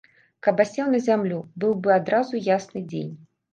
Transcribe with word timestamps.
Каб 0.47 0.63
асеў 0.63 0.89
на 0.93 1.01
зямлю, 1.09 1.37
быў 1.65 1.77
бы 1.83 1.95
адразу 1.99 2.43
ясны 2.49 2.85
дзень. 2.91 3.15